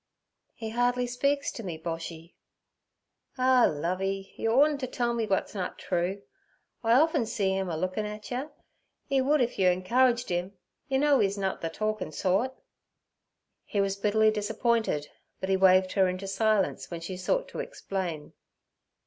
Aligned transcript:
'He 0.55 0.71
hardly 0.71 1.05
speaks 1.05 1.51
to 1.51 1.61
me, 1.61 1.77
Boshy.' 1.77 2.33
'Ah, 3.37 3.69
Lovey, 3.71 4.33
yer 4.35 4.49
oughtn't 4.49 4.81
ter 4.81 4.87
tell 4.87 5.13
me 5.13 5.27
wut's 5.27 5.53
nut 5.53 5.77
true. 5.77 6.23
I 6.83 6.93
often 6.93 7.27
see 7.27 7.51
'im 7.55 7.69
a 7.69 7.77
lookin' 7.77 8.07
at 8.07 8.31
yer; 8.31 8.49
'e 9.11 9.21
would 9.21 9.41
if 9.41 9.59
yer 9.59 9.69
encouraged 9.69 10.31
'im. 10.31 10.57
Yer 10.87 10.97
know, 10.97 11.21
'e's 11.21 11.37
nut 11.37 11.61
ther 11.61 11.69
torkin' 11.69 12.11
sort.' 12.11 12.57
He 13.63 13.79
was 13.79 13.95
bitterly 13.95 14.31
disappointed, 14.31 15.07
but 15.39 15.49
he 15.49 15.55
waved 15.55 15.91
her 15.91 16.07
into 16.07 16.27
silence 16.27 16.89
when 16.89 17.01
she 17.01 17.15
sought 17.15 17.47
to 17.49 17.59
explain. 17.59 18.33